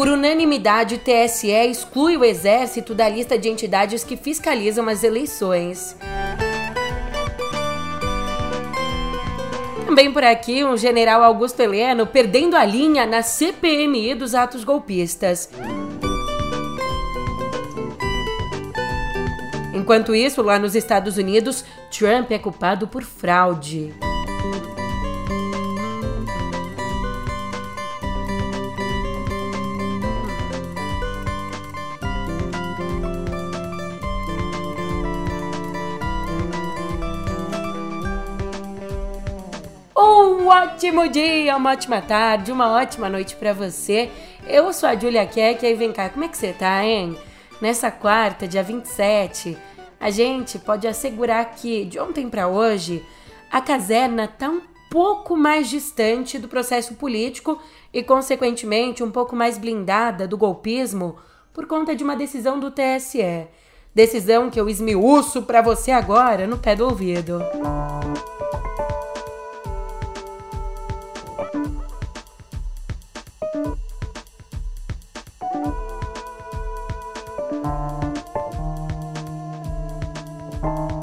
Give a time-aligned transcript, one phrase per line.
[0.00, 5.94] Por unanimidade, o TSE exclui o Exército da lista de entidades que fiscalizam as eleições.
[9.84, 15.50] Também por aqui, um general Augusto Heleno perdendo a linha na CPMI dos atos golpistas.
[19.74, 23.92] Enquanto isso, lá nos Estados Unidos, Trump é culpado por fraude.
[40.50, 44.10] Ótimo dia, uma ótima tarde, uma ótima noite para você.
[44.44, 47.16] Eu sou a Julia Keck e vem cá, como é que você tá, hein?
[47.60, 49.56] Nessa quarta, dia 27,
[50.00, 53.06] a gente pode assegurar que de ontem para hoje
[53.48, 57.60] a caserna tá um pouco mais distante do processo político
[57.92, 61.16] e, consequentemente, um pouco mais blindada do golpismo
[61.52, 63.46] por conta de uma decisão do TSE.
[63.94, 67.40] Decisão que eu esmiuço para você agora no pé do ouvido.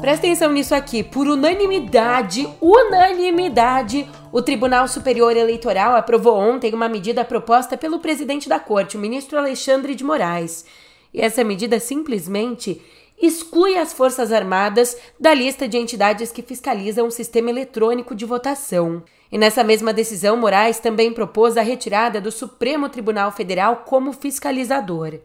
[0.08, 1.02] Presta atenção nisso aqui.
[1.02, 8.58] Por unanimidade, unanimidade, o Tribunal Superior Eleitoral aprovou ontem uma medida proposta pelo presidente da
[8.58, 10.64] corte, o ministro Alexandre de Moraes.
[11.12, 12.80] E essa medida simplesmente
[13.20, 19.02] exclui as Forças Armadas da lista de entidades que fiscalizam o sistema eletrônico de votação.
[19.30, 25.18] E nessa mesma decisão, Moraes também propôs a retirada do Supremo Tribunal Federal como fiscalizador.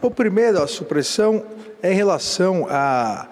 [0.00, 1.44] O primeiro, a supressão
[1.82, 3.28] é em relação a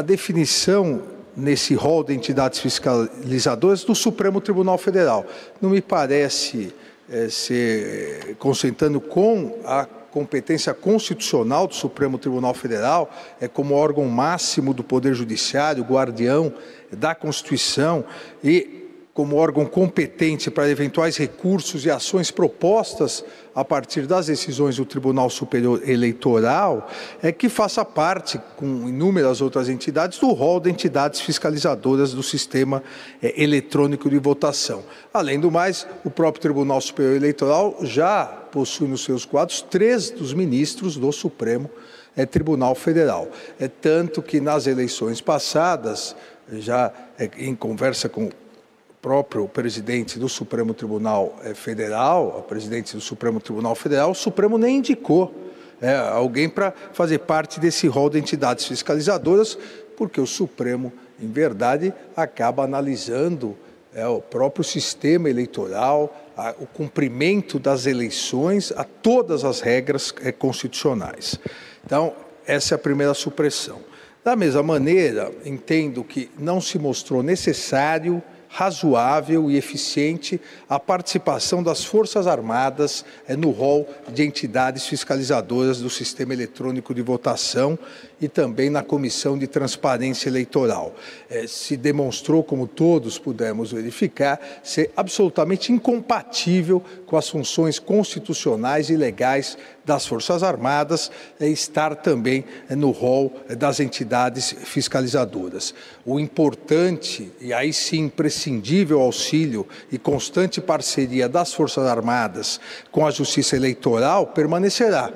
[0.00, 1.02] a definição
[1.36, 5.26] nesse rol de entidades fiscalizadoras do Supremo Tribunal Federal.
[5.60, 6.72] Não me parece
[7.06, 13.10] é, ser concentrando com a competência constitucional do Supremo Tribunal Federal,
[13.40, 16.52] é como órgão máximo do Poder Judiciário, guardião
[16.90, 18.02] da Constituição
[18.42, 18.80] e
[19.12, 23.22] como órgão competente para eventuais recursos e ações propostas
[23.54, 26.88] a partir das decisões do Tribunal Superior Eleitoral,
[27.22, 32.82] é que faça parte, com inúmeras outras entidades, do rol de entidades fiscalizadoras do sistema
[33.22, 34.84] é, eletrônico de votação.
[35.12, 40.32] Além do mais, o próprio Tribunal Superior Eleitoral já possui nos seus quadros três dos
[40.32, 41.70] ministros do Supremo
[42.16, 43.28] é, Tribunal Federal.
[43.58, 46.14] É tanto que nas eleições passadas,
[46.52, 48.30] já é, em conversa com
[49.00, 54.58] próprio presidente do Supremo Tribunal eh, Federal, a presidente do Supremo Tribunal Federal, o Supremo
[54.58, 55.34] nem indicou
[55.80, 59.56] é, alguém para fazer parte desse rol de entidades fiscalizadoras,
[59.96, 63.56] porque o Supremo, em verdade, acaba analisando
[63.94, 70.30] é, o próprio sistema eleitoral, a, o cumprimento das eleições, a todas as regras é,
[70.30, 71.40] constitucionais.
[71.84, 72.12] Então,
[72.46, 73.80] essa é a primeira supressão.
[74.22, 81.84] Da mesma maneira, entendo que não se mostrou necessário razoável e eficiente a participação das
[81.84, 87.78] Forças Armadas é, no rol de entidades fiscalizadoras do sistema eletrônico de votação
[88.20, 90.94] e também na Comissão de Transparência Eleitoral.
[91.30, 98.96] É, se demonstrou, como todos pudemos verificar, ser absolutamente incompatível com as funções constitucionais e
[98.96, 99.56] legais
[99.90, 105.74] das Forças Armadas é, estar também no rol das entidades fiscalizadoras.
[106.06, 112.60] O importante, e aí sim imprescindível auxílio e constante parceria das Forças Armadas
[112.92, 115.12] com a Justiça Eleitoral permanecerá.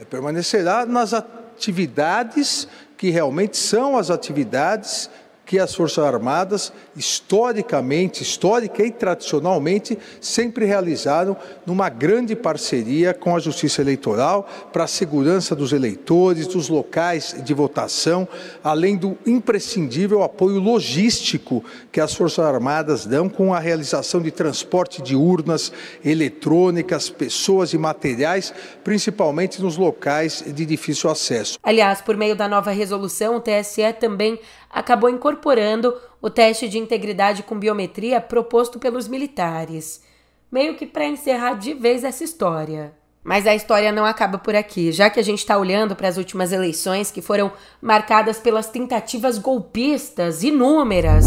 [0.00, 2.66] É, permanecerá nas atividades
[2.96, 5.08] que realmente são as atividades
[5.46, 13.38] que as Forças Armadas, historicamente, histórica e tradicionalmente, sempre realizaram numa grande parceria com a
[13.38, 18.26] Justiça Eleitoral para a segurança dos eleitores, dos locais de votação,
[18.62, 25.00] além do imprescindível apoio logístico que as Forças Armadas dão com a realização de transporte
[25.00, 25.72] de urnas
[26.04, 28.52] eletrônicas, pessoas e materiais,
[28.82, 31.56] principalmente nos locais de difícil acesso.
[31.62, 34.40] Aliás, por meio da nova resolução, o TSE também
[34.76, 40.02] acabou incorporando o teste de integridade com biometria proposto pelos militares,
[40.52, 42.92] meio que para encerrar de vez essa história.
[43.24, 46.18] Mas a história não acaba por aqui, já que a gente está olhando para as
[46.18, 47.50] últimas eleições que foram
[47.80, 51.24] marcadas pelas tentativas golpistas inúmeras.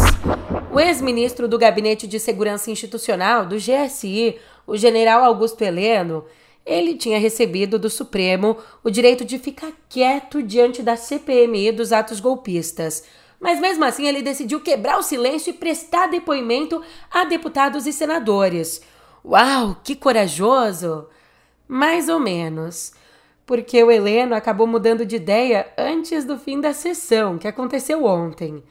[0.72, 6.24] O ex-ministro do Gabinete de Segurança Institucional, do GSI, o general Augusto Heleno,
[6.64, 12.20] ele tinha recebido do Supremo o direito de ficar quieto diante da CPMI dos atos
[12.20, 13.02] golpistas
[13.40, 18.82] mas mesmo assim ele decidiu quebrar o silêncio e prestar depoimento a deputados e senadores.
[19.24, 21.08] Uau, que corajoso!
[21.66, 22.92] Mais ou menos.
[23.46, 28.62] Porque o Heleno acabou mudando de ideia antes do fim da sessão, que aconteceu ontem.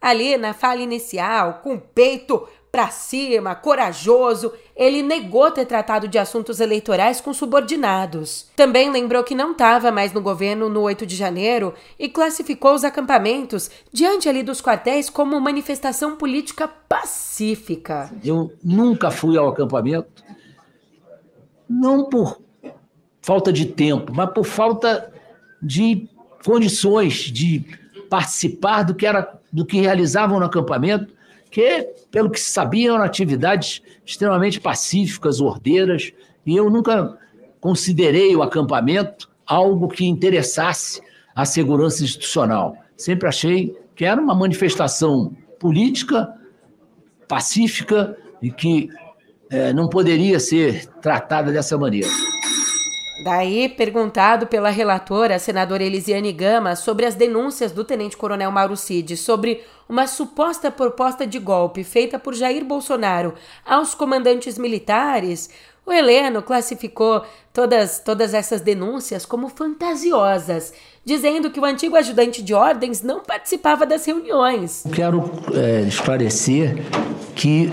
[0.00, 2.46] Ali na fala inicial, com o peito
[2.76, 8.50] para cima, corajoso, ele negou ter tratado de assuntos eleitorais com subordinados.
[8.54, 12.84] Também lembrou que não estava mais no governo no 8 de janeiro e classificou os
[12.84, 18.12] acampamentos diante ali dos quartéis como manifestação política pacífica.
[18.22, 20.22] Eu nunca fui ao acampamento,
[21.66, 22.42] não por
[23.22, 25.10] falta de tempo, mas por falta
[25.62, 26.10] de
[26.44, 27.64] condições de
[28.10, 31.15] participar do que era do que realizavam no acampamento
[31.50, 36.12] que, pelo que se sabia, eram atividades extremamente pacíficas, ordeiras,
[36.44, 37.18] e eu nunca
[37.60, 41.00] considerei o acampamento algo que interessasse
[41.34, 42.76] a segurança institucional.
[42.96, 46.32] Sempre achei que era uma manifestação política,
[47.28, 48.88] pacífica e que
[49.50, 52.08] é, não poderia ser tratada dessa maneira.
[53.24, 59.16] Daí, perguntado pela relatora, a senadora Elisiane Gama, sobre as denúncias do tenente-coronel Mauro Cid
[59.16, 63.34] sobre uma suposta proposta de golpe feita por Jair Bolsonaro
[63.64, 65.48] aos comandantes militares,
[65.86, 67.22] o Heleno classificou
[67.52, 70.74] todas, todas essas denúncias como fantasiosas,
[71.04, 74.82] dizendo que o antigo ajudante de ordens não participava das reuniões.
[74.92, 76.74] Quero é, esclarecer
[77.36, 77.70] que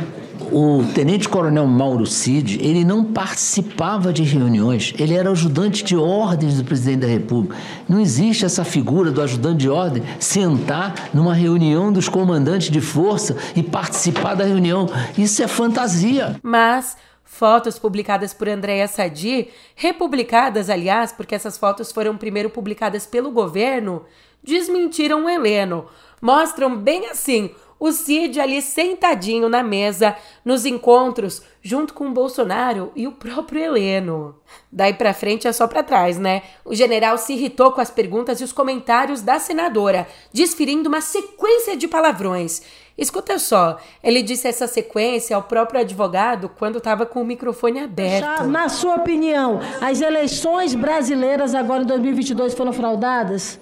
[0.54, 6.64] o tenente-coronel Mauro Cid, ele não participava de reuniões, ele era ajudante de ordens do
[6.64, 7.58] presidente da República.
[7.90, 13.36] Não existe essa figura do ajudante de ordem sentar numa reunião dos comandantes de força
[13.56, 14.88] e participar da reunião.
[15.18, 16.40] Isso é fantasia.
[16.44, 23.32] Mas fotos publicadas por Andréa Sadi, republicadas, aliás, porque essas fotos foram primeiro publicadas pelo
[23.32, 24.04] governo,
[24.44, 25.86] desmentiram o Heleno.
[26.22, 27.50] Mostram bem assim
[27.84, 30.16] o Cid ali sentadinho na mesa
[30.46, 34.36] nos encontros junto com o Bolsonaro e o próprio Heleno.
[34.72, 36.44] Daí para frente é só para trás, né?
[36.64, 41.76] O general se irritou com as perguntas e os comentários da senadora, desferindo uma sequência
[41.76, 42.62] de palavrões.
[42.98, 48.46] Escuta só, ele disse essa sequência ao próprio advogado quando estava com o microfone aberto.
[48.46, 53.60] Na sua opinião, as eleições brasileiras agora em 2022 foram fraudadas?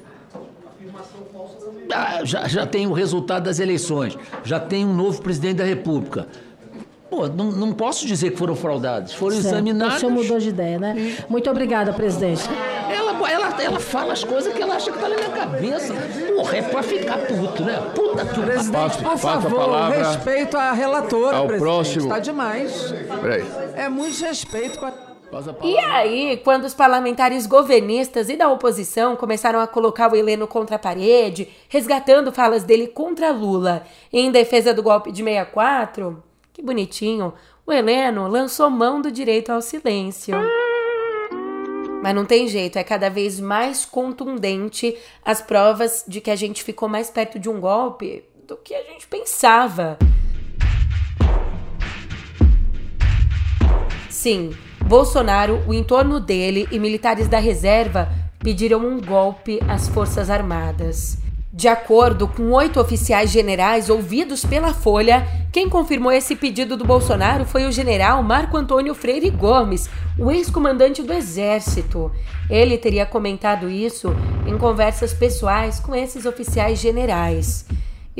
[1.93, 6.27] Ah, já, já tem o resultado das eleições, já tem um novo presidente da República.
[7.09, 9.47] Pô, não, não posso dizer que foram fraudados, foram certo.
[9.47, 9.97] examinados.
[9.97, 10.95] O senhor mudou de ideia, né?
[10.97, 11.17] E...
[11.29, 12.43] Muito obrigada, presidente.
[12.89, 15.93] Ela, ela, ela fala as coisas que ela acha que tá na minha cabeça.
[16.37, 17.77] Porra, é pra ficar puto, né?
[17.93, 21.59] Puta que Presidente, por favor, respeito à relatora, ao presidente.
[21.59, 22.07] próximo.
[22.07, 22.93] Tá demais.
[23.21, 23.45] Peraí.
[23.75, 25.10] É muito respeito com a...
[25.63, 30.75] E aí, quando os parlamentares governistas e da oposição começaram a colocar o Heleno contra
[30.75, 37.33] a parede, resgatando falas dele contra Lula em defesa do golpe de 64, que bonitinho,
[37.65, 40.35] o Heleno lançou mão do direito ao silêncio.
[42.03, 46.63] Mas não tem jeito, é cada vez mais contundente as provas de que a gente
[46.63, 49.97] ficou mais perto de um golpe do que a gente pensava.
[54.09, 54.51] Sim,
[54.91, 58.09] Bolsonaro, o entorno dele e militares da reserva
[58.39, 61.17] pediram um golpe às Forças Armadas.
[61.53, 67.45] De acordo com oito oficiais generais ouvidos pela Folha, quem confirmou esse pedido do Bolsonaro
[67.45, 72.11] foi o general Marco Antônio Freire Gomes, o ex-comandante do Exército.
[72.49, 74.13] Ele teria comentado isso
[74.45, 77.65] em conversas pessoais com esses oficiais generais.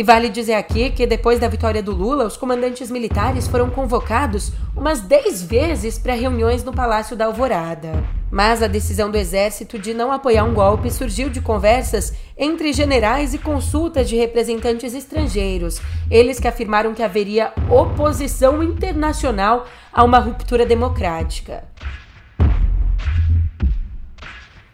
[0.01, 4.51] E vale dizer aqui que depois da vitória do Lula, os comandantes militares foram convocados
[4.75, 8.03] umas 10 vezes para reuniões no Palácio da Alvorada.
[8.31, 13.35] Mas a decisão do exército de não apoiar um golpe surgiu de conversas entre generais
[13.35, 15.79] e consultas de representantes estrangeiros,
[16.09, 21.63] eles que afirmaram que haveria oposição internacional a uma ruptura democrática.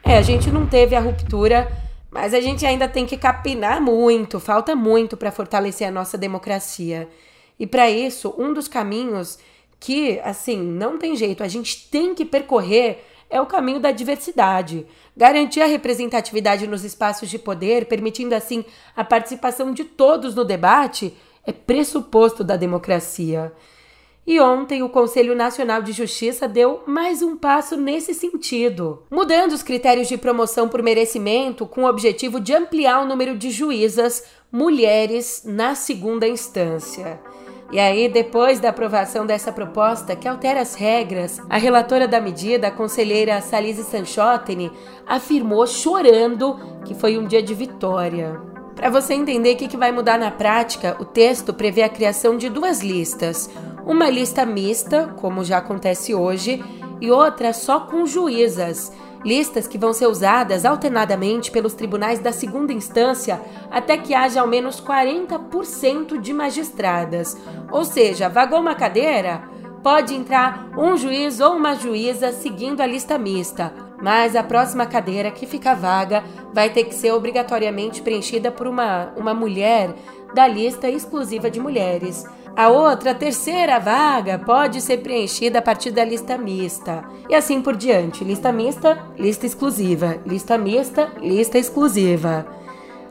[0.02, 1.68] É, a gente não teve a ruptura
[2.10, 7.10] mas a gente ainda tem que capinar muito, falta muito para fortalecer a nossa democracia.
[7.60, 9.40] E para isso, um dos caminhos
[9.80, 14.86] que, assim, não tem jeito, a gente tem que percorrer é o caminho da diversidade.
[15.16, 18.64] Garantir a representatividade nos espaços de poder, permitindo assim
[18.96, 21.14] a participação de todos no debate,
[21.46, 23.52] é pressuposto da democracia.
[24.28, 29.64] E ontem o Conselho Nacional de Justiça deu mais um passo nesse sentido, mudando os
[29.64, 35.44] critérios de promoção por merecimento com o objetivo de ampliar o número de juízas mulheres
[35.46, 37.22] na segunda instância.
[37.72, 42.68] E aí, depois da aprovação dessa proposta, que altera as regras, a relatora da medida,
[42.68, 44.74] a conselheira Salise Sanchotene,
[45.06, 48.42] afirmou chorando que foi um dia de vitória.
[48.76, 52.48] Para você entender o que vai mudar na prática, o texto prevê a criação de
[52.50, 53.50] duas listas
[53.88, 56.64] uma lista mista, como já acontece hoje,
[57.00, 58.92] e outra só com juízas.
[59.24, 63.42] Listas que vão ser usadas alternadamente pelos tribunais da segunda instância
[63.72, 67.38] até que haja ao menos 40% de magistradas.
[67.72, 69.44] Ou seja, vagou uma cadeira?
[69.82, 75.32] Pode entrar um juiz ou uma juíza seguindo a lista mista, mas a próxima cadeira
[75.32, 79.96] que fica vaga vai ter que ser obrigatoriamente preenchida por uma, uma mulher
[80.34, 82.26] da lista exclusiva de mulheres.
[82.58, 87.04] A outra, a terceira vaga, pode ser preenchida a partir da lista mista.
[87.30, 88.24] E assim por diante.
[88.24, 90.18] Lista mista, lista exclusiva.
[90.26, 92.48] Lista mista, lista exclusiva.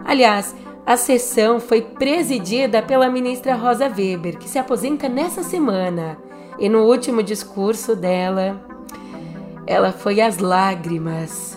[0.04, 0.52] Aliás,
[0.84, 6.18] a sessão foi presidida pela ministra Rosa Weber, que se aposenta nessa semana.
[6.58, 8.60] E no último discurso dela,
[9.64, 11.56] ela foi às lágrimas.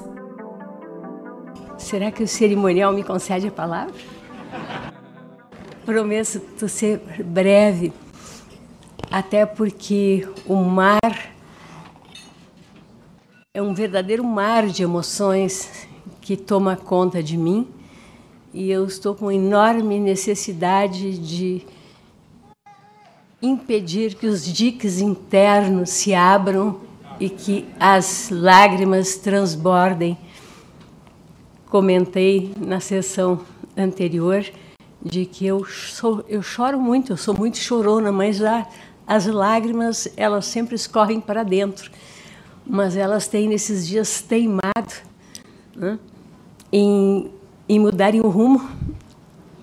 [1.75, 3.95] Será que o cerimonial me concede a palavra?
[5.89, 7.91] Prometo ser breve,
[9.09, 11.33] até porque o mar
[13.51, 15.87] é um verdadeiro mar de emoções
[16.21, 17.67] que toma conta de mim
[18.53, 21.65] e eu estou com enorme necessidade de
[23.41, 26.81] impedir que os diques internos se abram
[27.19, 30.15] e que as lágrimas transbordem.
[31.67, 33.41] Comentei na sessão
[33.75, 34.45] anterior
[35.01, 38.67] de que eu, sou, eu choro muito, eu sou muito chorona, mas a,
[39.07, 41.89] as lágrimas elas sempre escorrem para dentro.
[42.65, 44.93] Mas elas têm nesses dias teimado
[45.75, 45.97] né,
[46.71, 47.31] em,
[47.67, 48.69] em mudarem o rumo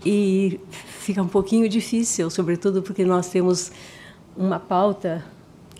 [0.04, 3.70] e fica um pouquinho difícil, sobretudo porque nós temos
[4.36, 5.24] uma pauta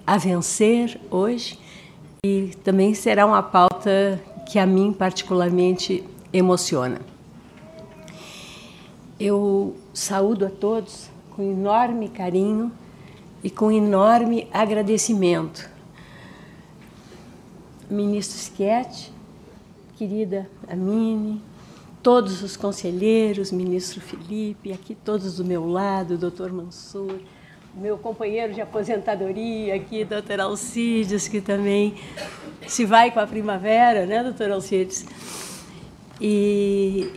[0.07, 1.59] a vencer hoje
[2.25, 7.16] e também será uma pauta que a mim particularmente emociona.
[9.19, 12.71] Eu saúdo a todos com enorme carinho
[13.43, 15.71] e com enorme agradecimento.
[17.89, 19.11] Ministro Schietti,
[19.97, 21.41] querida Amine,
[22.03, 27.19] todos os conselheiros, ministro Felipe, aqui todos do meu lado, doutor Mansur,
[27.75, 31.95] meu companheiro de aposentadoria aqui, doutor Alcides, que também
[32.67, 35.07] se vai com a primavera, né, doutor Alcides?
[36.21, 37.13] E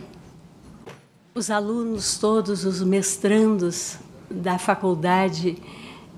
[1.34, 5.56] os alunos todos, os mestrandos da faculdade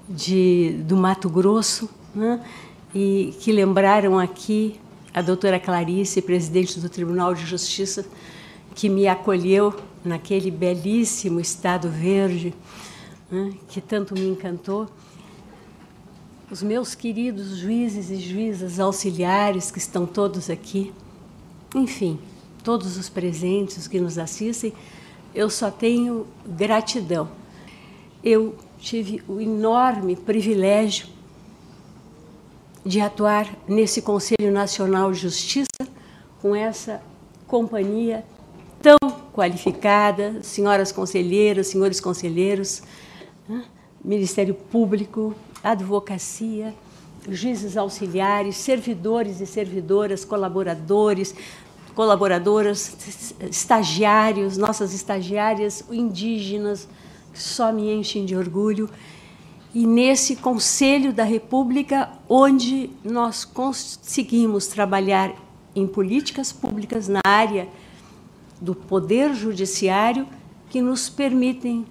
[0.08, 2.42] de, do Mato Grosso, né?
[2.94, 4.80] e que lembraram aqui
[5.12, 8.06] a doutora Clarice, presidente do Tribunal de Justiça,
[8.74, 12.54] que me acolheu naquele belíssimo Estado Verde,
[13.30, 13.52] né?
[13.68, 14.88] que tanto me encantou.
[16.50, 20.92] Os meus queridos juízes e juízas auxiliares que estão todos aqui,
[21.74, 22.18] enfim,
[22.64, 24.72] todos os presentes, que nos assistem,
[25.34, 27.28] eu só tenho gratidão.
[28.22, 31.06] Eu tive o enorme privilégio
[32.84, 35.66] de atuar nesse Conselho Nacional de Justiça
[36.40, 37.00] com essa
[37.46, 38.24] companhia
[38.80, 38.98] tão
[39.32, 42.82] qualificada, senhoras conselheiras, senhores conselheiros,
[43.48, 43.64] né?
[44.04, 46.74] Ministério Público, advocacia,
[47.28, 51.34] juízes auxiliares, servidores e servidoras, colaboradores,
[51.94, 52.96] colaboradoras,
[53.50, 56.88] estagiários, nossas estagiárias indígenas,
[57.32, 58.88] que só me enchem de orgulho.
[59.74, 65.34] E nesse Conselho da República, onde nós conseguimos trabalhar
[65.74, 67.68] em políticas públicas na área
[68.60, 70.26] do poder judiciário
[70.68, 71.86] que nos permitem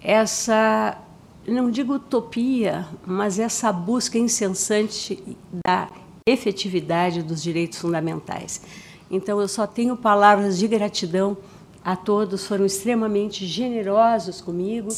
[0.00, 0.98] essa,
[1.46, 5.88] não digo utopia, mas essa busca incessante da
[6.26, 8.62] efetividade dos direitos fundamentais.
[9.10, 11.36] Então, eu só tenho palavras de gratidão
[11.84, 14.88] a todos, foram extremamente generosos comigo.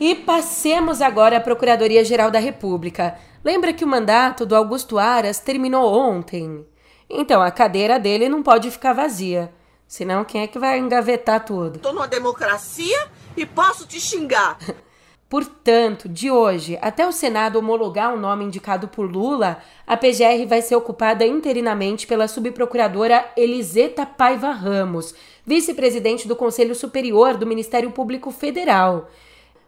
[0.00, 3.18] E passemos agora à Procuradoria-Geral da República.
[3.44, 6.66] Lembra que o mandato do Augusto Aras terminou ontem?
[7.08, 9.52] Então, a cadeira dele não pode ficar vazia.
[9.86, 11.78] Senão, quem é que vai engavetar tudo?
[11.80, 14.56] Tô numa democracia e posso te xingar.
[15.30, 20.60] Portanto, de hoje até o Senado homologar um nome indicado por Lula, a PGR vai
[20.60, 25.14] ser ocupada interinamente pela subprocuradora Eliseta Paiva Ramos,
[25.46, 29.08] vice-presidente do Conselho Superior do Ministério Público Federal.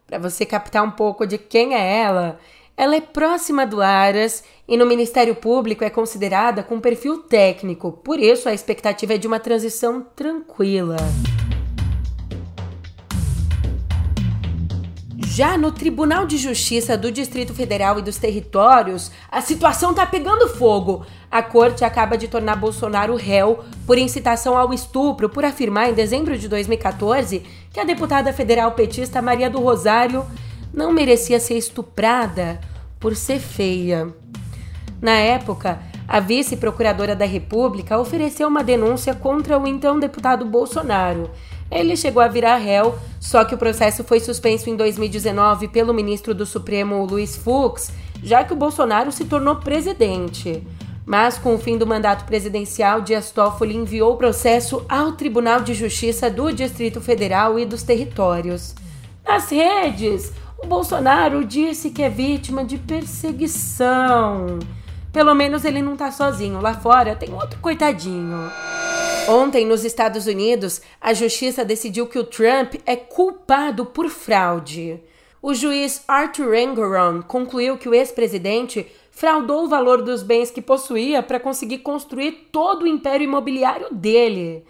[0.04, 2.40] Para você captar um pouco de quem é ela,
[2.76, 8.18] ela é próxima do Aras e no Ministério Público é considerada com perfil técnico, por
[8.18, 10.96] isso a expectativa é de uma transição tranquila.
[15.34, 20.46] Já no Tribunal de Justiça do Distrito Federal e dos Territórios, a situação tá pegando
[20.46, 21.06] fogo.
[21.30, 26.36] A corte acaba de tornar Bolsonaro réu por incitação ao estupro por afirmar em dezembro
[26.36, 30.26] de 2014 que a deputada federal petista Maria do Rosário
[30.70, 32.60] não merecia ser estuprada
[33.00, 34.14] por ser feia.
[35.00, 41.30] Na época, a vice-procuradora da República ofereceu uma denúncia contra o então deputado Bolsonaro.
[41.72, 46.34] Ele chegou a virar réu, só que o processo foi suspenso em 2019 pelo ministro
[46.34, 47.90] do Supremo Luiz Fux,
[48.22, 50.62] já que o Bolsonaro se tornou presidente.
[51.06, 55.72] Mas com o fim do mandato presidencial, Dias Toffoli enviou o processo ao Tribunal de
[55.72, 58.74] Justiça do Distrito Federal e dos Territórios.
[59.26, 60.30] Nas redes,
[60.62, 64.58] o Bolsonaro disse que é vítima de perseguição.
[65.12, 66.60] Pelo menos ele não tá sozinho.
[66.60, 68.50] Lá fora tem outro coitadinho.
[69.28, 75.00] Ontem, nos Estados Unidos, a justiça decidiu que o Trump é culpado por fraude.
[75.40, 81.22] O juiz Arthur Engoron concluiu que o ex-presidente fraudou o valor dos bens que possuía
[81.22, 84.64] para conseguir construir todo o império imobiliário dele.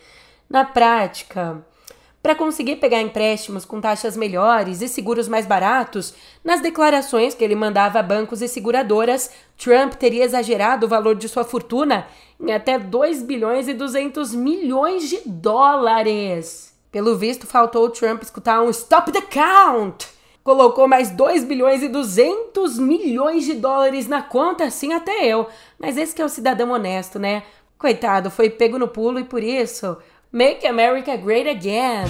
[0.51, 1.65] Na prática,
[2.23, 7.57] para conseguir pegar empréstimos com taxas melhores e seguros mais baratos, nas declarações que ele
[7.57, 12.07] mandava a bancos e seguradoras, Trump teria exagerado o valor de sua fortuna
[12.43, 16.75] em até 2 bilhões e 200 milhões de dólares.
[16.91, 20.09] Pelo visto, faltou Trump escutar um Stop the Count!
[20.43, 25.47] Colocou mais 2 bilhões e 200 milhões de dólares na conta, assim até eu.
[25.79, 27.45] Mas esse que é o cidadão honesto, né?
[27.79, 29.97] Coitado, foi pego no pulo e por isso
[30.33, 32.07] Make America Great Again.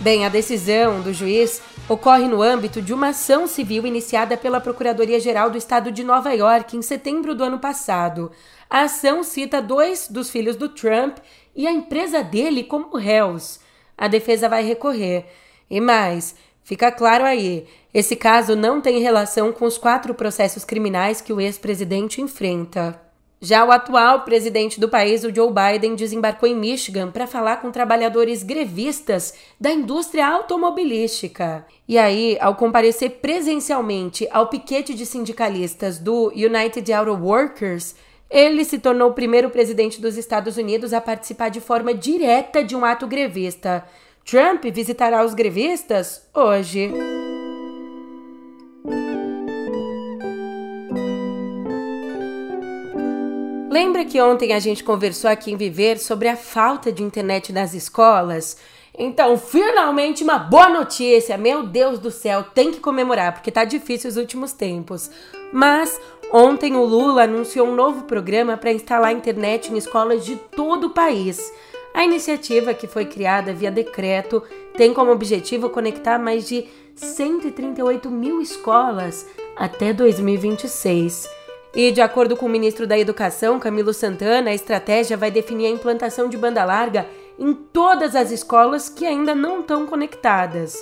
[0.00, 5.50] Bem, a decisão do juiz ocorre no âmbito de uma ação civil iniciada pela Procuradoria-Geral
[5.50, 8.30] do Estado de Nova York em setembro do ano passado.
[8.68, 11.16] A ação cita dois dos filhos do Trump
[11.56, 13.60] e a empresa dele como réus.
[13.96, 15.24] A defesa vai recorrer.
[15.70, 21.22] E mais, fica claro aí, esse caso não tem relação com os quatro processos criminais
[21.22, 23.07] que o ex-presidente enfrenta.
[23.40, 27.70] Já o atual presidente do país, o Joe Biden, desembarcou em Michigan para falar com
[27.70, 31.64] trabalhadores grevistas da indústria automobilística.
[31.86, 37.94] E aí, ao comparecer presencialmente ao piquete de sindicalistas do United Auto Workers,
[38.28, 42.74] ele se tornou o primeiro presidente dos Estados Unidos a participar de forma direta de
[42.74, 43.84] um ato grevista.
[44.28, 46.92] Trump visitará os grevistas hoje.
[53.80, 57.74] Lembra que ontem a gente conversou aqui em Viver sobre a falta de internet nas
[57.74, 58.56] escolas?
[58.92, 61.38] Então, finalmente uma boa notícia!
[61.38, 65.08] Meu Deus do céu, tem que comemorar, porque tá difícil os últimos tempos.
[65.52, 66.00] Mas
[66.32, 70.90] ontem o Lula anunciou um novo programa para instalar internet em escolas de todo o
[70.90, 71.40] país.
[71.94, 74.42] A iniciativa, que foi criada via decreto,
[74.76, 79.24] tem como objetivo conectar mais de 138 mil escolas
[79.56, 81.37] até 2026.
[81.74, 85.70] E, de acordo com o ministro da Educação, Camilo Santana, a estratégia vai definir a
[85.70, 87.06] implantação de banda larga
[87.38, 90.76] em todas as escolas que ainda não estão conectadas.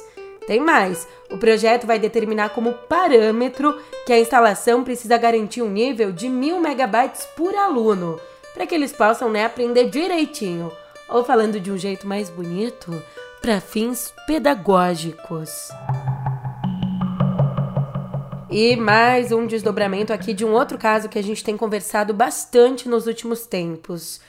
[0.47, 6.13] Tem mais: o projeto vai determinar como parâmetro que a instalação precisa garantir um nível
[6.13, 8.19] de mil megabytes por aluno,
[8.55, 10.71] para que eles possam né, aprender direitinho,
[11.09, 13.03] ou falando de um jeito mais bonito,
[13.43, 15.71] para fins pedagógicos.
[18.49, 22.89] E mais um desdobramento aqui de um outro caso que a gente tem conversado bastante
[22.89, 24.21] nos últimos tempos.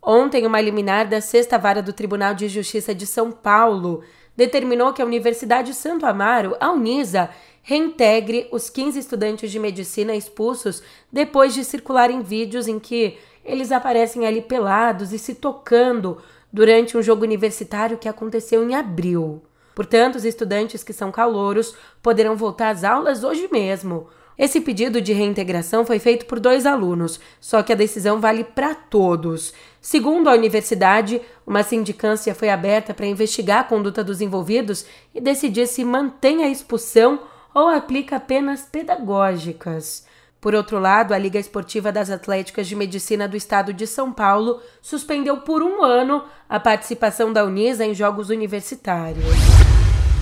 [0.00, 4.02] Ontem, uma liminar da Sexta Vara do Tribunal de Justiça de São Paulo
[4.34, 7.28] determinou que a Universidade Santo Amaro, a Unisa,
[7.62, 14.26] reintegre os 15 estudantes de medicina expulsos depois de circularem vídeos em que eles aparecem
[14.26, 16.16] ali pelados e se tocando
[16.50, 19.42] durante um jogo universitário que aconteceu em abril.
[19.76, 24.08] Portanto, os estudantes que são calouros poderão voltar às aulas hoje mesmo.
[24.38, 28.74] Esse pedido de reintegração foi feito por dois alunos, só que a decisão vale para
[28.74, 29.52] todos.
[29.78, 35.66] Segundo a universidade, uma sindicância foi aberta para investigar a conduta dos envolvidos e decidir
[35.66, 37.20] se mantém a expulsão
[37.54, 40.05] ou aplica penas pedagógicas.
[40.40, 44.60] Por outro lado, a Liga Esportiva das Atléticas de Medicina do Estado de São Paulo
[44.80, 49.24] suspendeu por um ano a participação da Unisa em jogos universitários.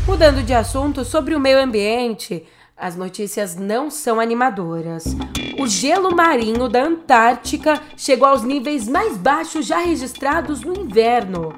[0.06, 2.46] Mudando de assunto, sobre o meio ambiente,
[2.76, 5.04] as notícias não são animadoras.
[5.58, 11.54] O gelo marinho da Antártica chegou aos níveis mais baixos já registrados no inverno.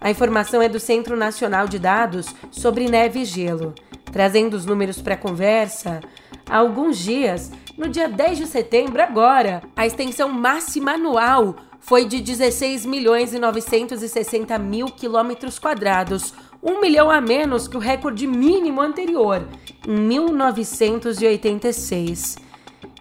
[0.00, 3.74] A informação é do Centro Nacional de Dados sobre Neve e Gelo.
[4.12, 6.00] Trazendo os números para a conversa,
[6.48, 12.20] há alguns dias, no dia 10 de setembro, agora, a extensão máxima anual foi de
[12.20, 18.80] 16 milhões e 960 mil quilômetros quadrados, um milhão a menos que o recorde mínimo
[18.80, 19.46] anterior,
[19.86, 22.38] em 1986.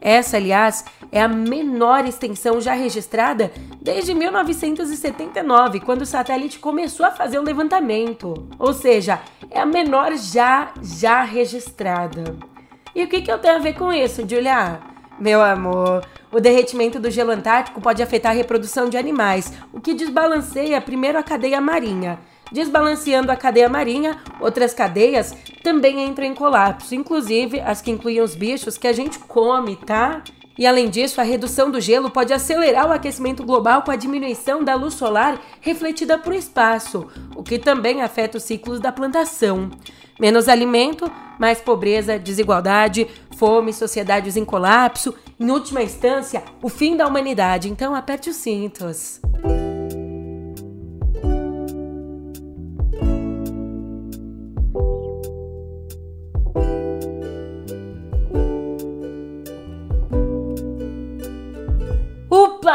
[0.02, 7.12] Essa, aliás, é a menor extensão já registrada desde 1979, quando o satélite começou a
[7.12, 8.48] fazer o levantamento.
[8.60, 12.55] Ou seja, é a menor já já registrada.
[12.96, 14.80] E o que, que eu tenho a ver com isso, Julia?
[15.20, 19.94] Meu amor, o derretimento do gelo antártico pode afetar a reprodução de animais, o que
[19.94, 22.18] desbalanceia primeiro a cadeia marinha.
[22.50, 28.34] Desbalanceando a cadeia marinha, outras cadeias também entram em colapso, inclusive as que incluem os
[28.34, 30.24] bichos que a gente come, tá?
[30.58, 34.64] E além disso, a redução do gelo pode acelerar o aquecimento global com a diminuição
[34.64, 39.70] da luz solar refletida para o espaço, o que também afeta os ciclos da plantação.
[40.19, 47.06] Menos alimento, mais pobreza, desigualdade, fome, sociedades em colapso, em última instância, o fim da
[47.06, 47.69] humanidade.
[47.69, 49.19] Então aperte os cintos.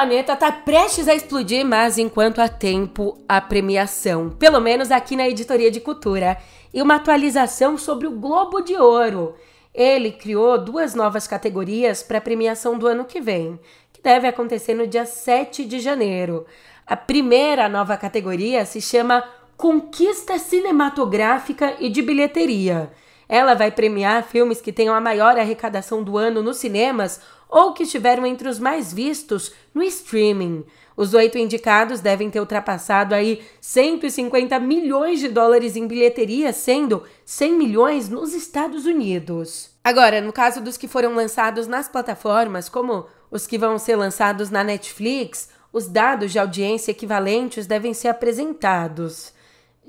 [0.01, 5.29] Planeta está prestes a explodir, mas enquanto há tempo, a premiação, pelo menos aqui na
[5.29, 6.39] editoria de cultura,
[6.73, 9.35] e uma atualização sobre o Globo de Ouro.
[9.75, 13.61] Ele criou duas novas categorias para a premiação do ano que vem,
[13.93, 16.47] que deve acontecer no dia 7 de janeiro.
[16.87, 19.23] A primeira nova categoria se chama
[19.55, 22.91] Conquista Cinematográfica e de Bilheteria.
[23.33, 27.85] Ela vai premiar filmes que tenham a maior arrecadação do ano nos cinemas ou que
[27.85, 30.65] estiveram entre os mais vistos no streaming.
[30.97, 37.53] Os oito indicados devem ter ultrapassado aí 150 milhões de dólares em bilheteria, sendo 100
[37.53, 39.71] milhões nos Estados Unidos.
[39.85, 44.51] Agora, no caso dos que foram lançados nas plataformas, como os que vão ser lançados
[44.51, 49.33] na Netflix, os dados de audiência equivalentes devem ser apresentados.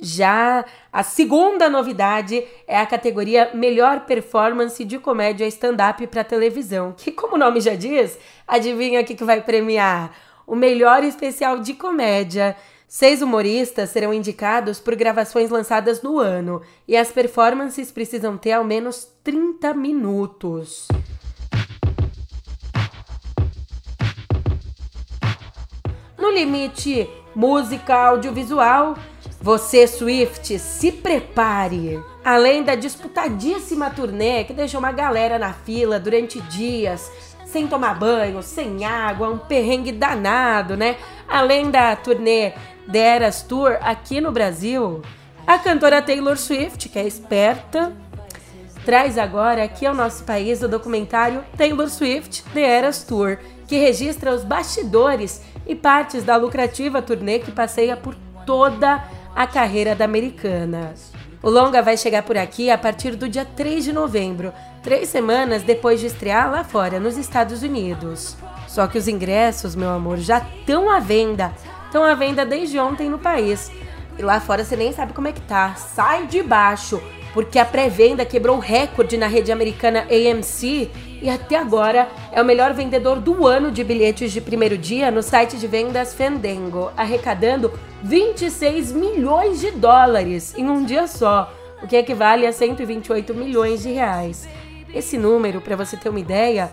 [0.04, 7.12] Já a segunda novidade é a categoria Melhor Performance de Comédia Stand-up para televisão, que,
[7.12, 10.12] como o nome já diz, adivinha o que, que vai premiar?
[10.48, 12.56] O melhor especial de comédia.
[12.88, 18.64] Seis humoristas serão indicados por gravações lançadas no ano e as performances precisam ter ao
[18.64, 20.88] menos 30 minutos.
[26.18, 28.96] No limite música audiovisual,
[29.42, 32.00] você, Swift, se prepare!
[32.24, 37.12] Além da disputadíssima turnê que deixou uma galera na fila durante dias,
[37.46, 40.98] sem tomar banho, sem água, um perrengue danado, né?
[41.28, 42.54] Além da turnê
[42.92, 45.02] The Eras Tour aqui no Brasil,
[45.48, 47.92] a cantora Taylor Swift, que é esperta,
[48.86, 54.36] traz agora aqui ao nosso país o documentário Taylor Swift The Eras Tour, que registra
[54.36, 60.06] os bastidores e partes da lucrativa turnê que passeia por toda a a carreira da
[60.06, 60.94] americana.
[61.44, 65.64] O longa vai chegar por aqui a partir do dia 3 de novembro, três semanas
[65.64, 68.38] depois de estrear lá fora, nos Estados Unidos.
[68.68, 71.52] Só que os ingressos, meu amor, já estão à venda.
[71.86, 73.72] Estão à venda desde ontem no país.
[74.18, 75.74] E lá fora você nem sabe como é que tá.
[75.76, 77.02] Sai de baixo,
[77.34, 80.90] porque a pré-venda quebrou recorde na rede americana AMC
[81.22, 85.22] e até agora é o melhor vendedor do ano de bilhetes de primeiro dia no
[85.22, 87.72] site de vendas Fandango, arrecadando
[88.04, 91.54] 26 milhões de dólares em um dia só,
[91.84, 94.48] o que equivale a 128 milhões de reais.
[94.94, 96.72] Esse número, para você ter uma ideia,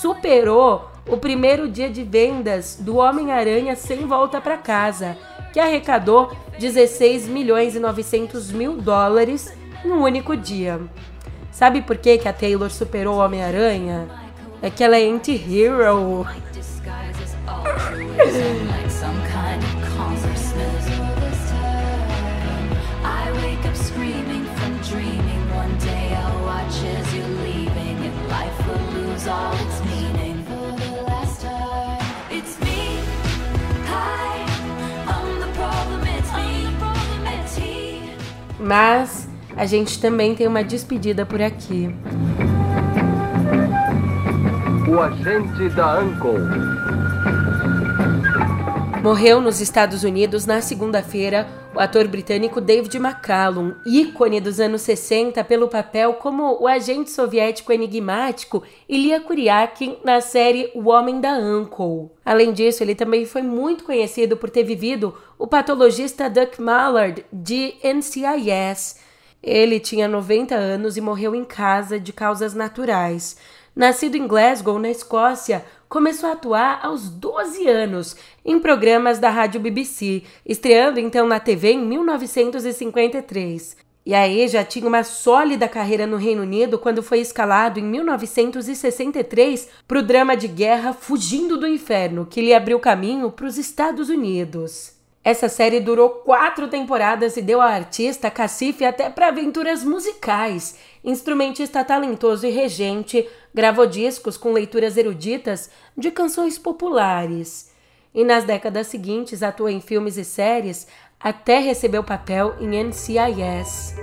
[0.00, 5.16] superou o primeiro dia de vendas do Homem-Aranha sem volta para casa,
[5.52, 9.52] que arrecadou 16 milhões e 900 mil dólares
[9.84, 10.80] em um único dia.
[11.52, 14.08] Sabe por que, que a Taylor superou o Homem-Aranha?
[14.62, 16.26] É que ela é anti-hero.
[38.58, 39.29] Mas
[39.60, 41.94] a gente também tem uma despedida por aqui.
[44.88, 46.40] O agente da Uncle.
[49.02, 55.44] Morreu nos Estados Unidos na segunda-feira o ator britânico David McCallum, ícone dos anos 60
[55.44, 62.08] pelo papel como o agente soviético enigmático Ilya Kuryakin na série O Homem da Uncle.
[62.24, 67.74] Além disso, ele também foi muito conhecido por ter vivido o patologista Duck Mallard de
[67.84, 69.09] NCIS
[69.42, 73.36] ele tinha 90 anos e morreu em casa de causas naturais.
[73.74, 79.60] Nascido em Glasgow, na Escócia, começou a atuar aos 12 anos em programas da rádio
[79.60, 83.76] BBC, estreando então na TV em 1953.
[84.04, 89.68] E aí já tinha uma sólida carreira no Reino Unido quando foi escalado em 1963
[89.86, 94.08] para o drama de guerra Fugindo do Inferno, que lhe abriu caminho para os Estados
[94.08, 94.99] Unidos.
[95.22, 100.76] Essa série durou quatro temporadas e deu ao artista cacife até para aventuras musicais.
[101.04, 107.70] Instrumentista talentoso e regente, gravou discos com leituras eruditas de canções populares.
[108.14, 110.86] E nas décadas seguintes atuou em filmes e séries
[111.20, 113.94] até receber o papel em NCIS.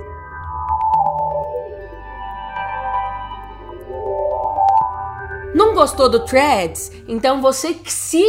[5.56, 6.92] Não gostou do Threads?
[7.08, 8.24] Então você que se.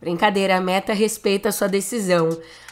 [0.00, 2.30] Brincadeira, a meta respeita a sua decisão.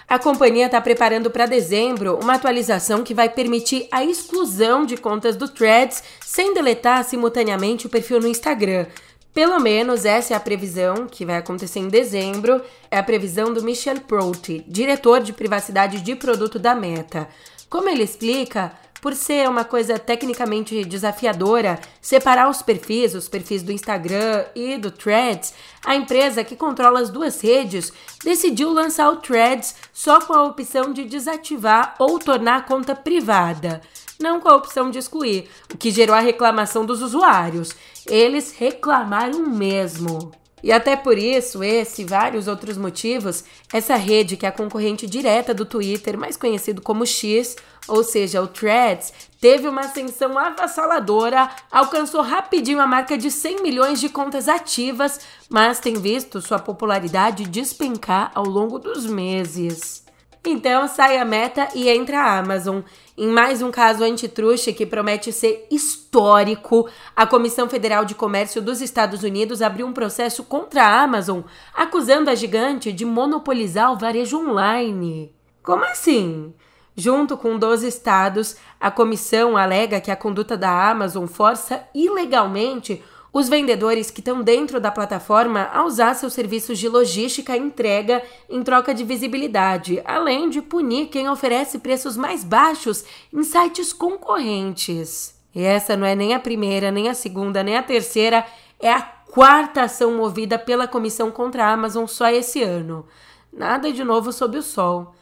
[0.08, 5.36] A companhia está preparando para dezembro uma atualização que vai permitir a exclusão de contas
[5.36, 8.86] do Threads sem deletar simultaneamente o perfil no Instagram.
[9.34, 12.62] Pelo menos essa é a previsão que vai acontecer em dezembro.
[12.90, 17.28] É a previsão do Michel Prout, diretor de privacidade de produto da Meta.
[17.68, 23.72] Como ele explica, por ser uma coisa tecnicamente desafiadora, separar os perfis, os perfis do
[23.72, 27.92] Instagram e do Threads, a empresa que controla as duas redes
[28.24, 33.80] decidiu lançar o Threads só com a opção de desativar ou tornar a conta privada,
[34.18, 37.74] não com a opção de excluir, o que gerou a reclamação dos usuários.
[38.06, 40.32] Eles reclamaram mesmo.
[40.62, 45.06] E até por isso, esse e vários outros motivos, essa rede, que é a concorrente
[45.06, 51.48] direta do Twitter, mais conhecido como X, ou seja, o Threads, teve uma ascensão avassaladora,
[51.70, 57.44] alcançou rapidinho a marca de 100 milhões de contas ativas, mas tem visto sua popularidade
[57.44, 60.07] despencar ao longo dos meses.
[60.50, 62.80] Então sai a meta e entra a Amazon.
[63.18, 68.80] Em mais um caso antitruste que promete ser histórico, a Comissão Federal de Comércio dos
[68.80, 71.42] Estados Unidos abriu um processo contra a Amazon,
[71.74, 75.34] acusando a gigante de monopolizar o varejo online.
[75.62, 76.54] Como assim?
[76.96, 83.48] Junto com 12 estados, a comissão alega que a conduta da Amazon força ilegalmente os
[83.48, 88.62] vendedores que estão dentro da plataforma a usar seus serviços de logística e entrega em
[88.62, 95.34] troca de visibilidade, além de punir quem oferece preços mais baixos em sites concorrentes.
[95.54, 98.46] E essa não é nem a primeira, nem a segunda, nem a terceira,
[98.80, 103.06] é a quarta ação movida pela comissão contra a Amazon só esse ano.
[103.52, 105.14] Nada de novo sob o sol.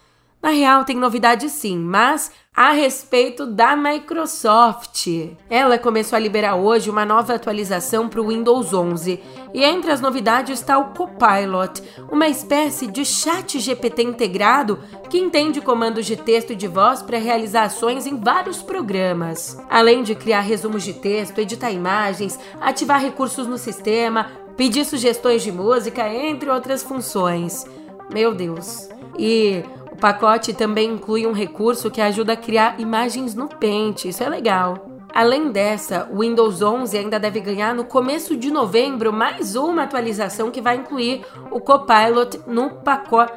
[0.42, 5.08] Na real, tem novidade sim, mas a respeito da Microsoft.
[5.50, 9.20] Ela começou a liberar hoje uma nova atualização para o Windows 11
[9.52, 14.78] e entre as novidades está o Copilot, uma espécie de chat GPT integrado
[15.10, 19.58] que entende comandos de texto e de voz para realizar ações em vários programas.
[19.68, 25.52] Além de criar resumos de texto, editar imagens, ativar recursos no sistema, pedir sugestões de
[25.52, 27.66] música, entre outras funções.
[28.10, 28.88] Meu Deus.
[29.18, 29.62] E
[29.96, 34.28] o pacote também inclui um recurso que ajuda a criar imagens no Paint, isso é
[34.28, 34.90] legal.
[35.14, 40.50] Além dessa, o Windows 11 ainda deve ganhar no começo de novembro mais uma atualização
[40.50, 43.32] que vai incluir o Copilot no pacote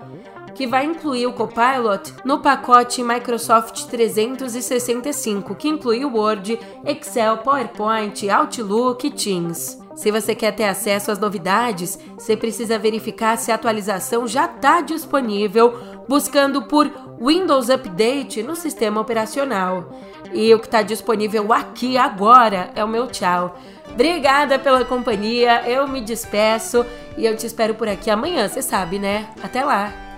[0.54, 8.30] que vai incluir o Copilot no pacote Microsoft 365, que inclui o Word, Excel, PowerPoint,
[8.30, 9.80] Outlook e Teams.
[9.96, 14.80] Se você quer ter acesso às novidades, você precisa verificar se a atualização já está
[14.82, 16.92] disponível buscando por
[17.22, 19.94] Windows Update no sistema operacional.
[20.34, 23.56] E o que está disponível aqui agora é o meu tchau.
[23.92, 26.84] Obrigada pela companhia, eu me despeço
[27.16, 29.30] e eu te espero por aqui amanhã, você sabe, né?
[29.44, 30.09] Até lá!